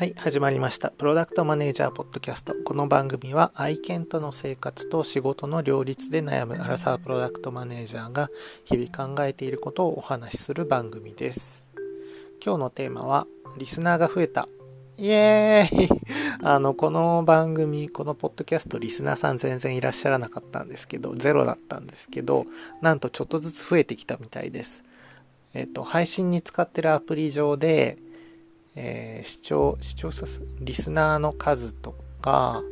[0.00, 0.88] はい、始まりました。
[0.88, 2.54] プロダクトマネージャーポッドキャスト。
[2.64, 8.30] この番組は愛犬との生活と仕事の両立で悩むアラサープロダクトマネージャーが
[8.64, 11.68] 日々考えていることをお話しする番組です。
[12.42, 13.26] 今日のテーマは、
[13.58, 14.48] リスナーが増えた。
[14.96, 15.88] イエーイ
[16.42, 22.46] あの、この番組、このポッドキャスト、リスナーさん全然いらっしゃらなかったんですけど、ゼロだったんですけど、
[22.80, 24.82] なんとちょっとずつ増えてきたみたいです。
[25.52, 27.98] えっ、と、配信に使ってるアプリ上で、
[28.74, 32.62] えー視聴、視聴者数、リスナーの数とか、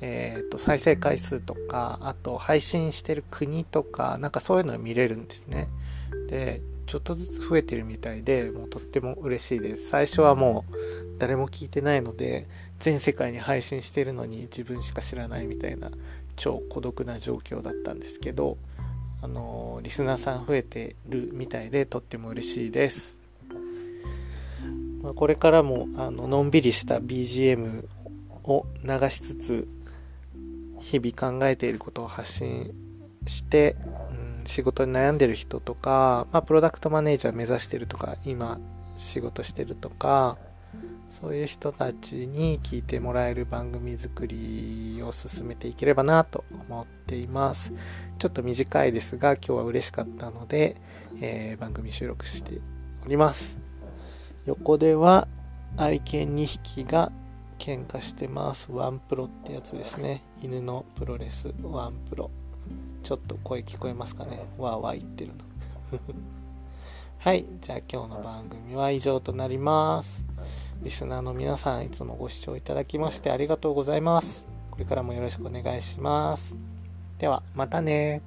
[0.00, 5.68] えっ、と、再生回数とか、あと配信してる国とか、なんかそういうの見れるんですね。
[6.28, 9.88] で、ちょっとずつ増えてるみたいで、もうとっても嬉しいです。
[9.88, 10.74] 最初はもう
[11.18, 12.46] 誰も聞いてないので、
[12.80, 15.90] 全世界に配信してるのに自分しか知らないみたいな
[16.36, 18.56] 超孤独な状況だったんですけど、
[19.20, 23.17] あのーリスナーさん増えてるみたいでとっても嬉しいです。
[25.02, 27.84] まあ、これからもあののんびりした BGM
[28.44, 29.68] を流しつつ
[30.80, 32.72] 日々考えていることを発信
[33.26, 33.76] して、
[34.40, 38.58] うん、仕事に悩んでる人とか、まあ、プロダクトマネージャー目指してるとか今
[38.96, 40.38] 仕事してるとか
[41.10, 47.72] そういう人たちに聞いてもらえる番組作りを進めていければなと思っています。
[48.18, 50.80] ちょっと短いですが今日は嬉しかったので、
[51.20, 52.60] えー番組収録して
[53.04, 53.67] おります。
[54.48, 55.28] 横では
[55.76, 57.12] 愛犬2匹が
[57.58, 58.72] 喧嘩してます。
[58.72, 60.22] ワンプロってやつですね。
[60.42, 61.52] 犬のプロレス。
[61.62, 62.30] ワンプロ。
[63.02, 64.46] ちょっと声聞こえますかね。
[64.56, 65.98] わーわー言ってるの。
[67.20, 67.44] はい。
[67.60, 70.24] じゃあ今日の番組は以上となります。
[70.82, 74.46] リスナーの皆さんいつもご視聴いただきましてありがとうございます。
[74.70, 76.56] これからもよろしくお願いします。
[77.18, 78.22] ではまたね。